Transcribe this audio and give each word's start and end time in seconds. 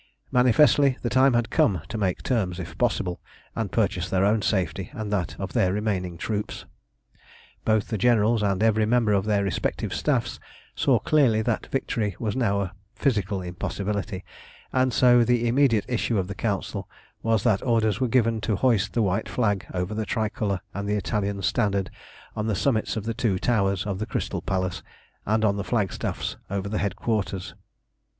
Manifestly 0.31 0.97
the 1.03 1.11
time 1.11 1.35
had 1.35 1.51
come 1.51 1.83
to 1.87 1.95
make 1.95 2.23
terms 2.23 2.59
if 2.59 2.75
possible, 2.79 3.21
and 3.55 3.71
purchase 3.71 4.09
their 4.09 4.25
own 4.25 4.41
safety 4.41 4.89
and 4.93 5.13
that 5.13 5.39
of 5.39 5.53
their 5.53 5.71
remaining 5.71 6.17
troops. 6.17 6.65
Both 7.65 7.89
the 7.89 7.99
generals 7.99 8.41
and 8.41 8.63
every 8.63 8.87
member 8.87 9.13
of 9.13 9.25
their 9.25 9.43
respective 9.43 9.93
staffs 9.93 10.39
saw 10.73 10.97
clearly 10.97 11.43
that 11.43 11.67
victory 11.67 12.15
was 12.17 12.35
now 12.35 12.61
a 12.61 12.73
physical 12.95 13.43
impossibility, 13.43 14.25
and 14.73 14.91
so 14.91 15.23
the 15.23 15.47
immediate 15.47 15.85
issue 15.87 16.17
of 16.17 16.27
the 16.27 16.33
council 16.33 16.89
was 17.21 17.43
that 17.43 17.61
orders 17.61 17.99
were 18.01 18.07
given 18.07 18.41
to 18.41 18.55
hoist 18.55 18.93
the 18.93 19.03
white 19.03 19.29
flag 19.29 19.67
over 19.71 19.93
the 19.93 20.07
tricolour 20.07 20.61
and 20.73 20.89
the 20.89 20.95
Italian 20.97 21.43
standard 21.43 21.91
on 22.35 22.47
the 22.47 22.55
summits 22.55 22.97
of 22.97 23.03
the 23.03 23.13
two 23.13 23.37
towers 23.37 23.85
of 23.85 23.99
the 23.99 24.07
Crystal 24.07 24.41
Palace, 24.41 24.81
and 25.27 25.45
on 25.45 25.57
the 25.57 25.63
flagstaffs 25.63 26.37
over 26.49 26.67
the 26.67 26.79
headquarters. 26.79 27.53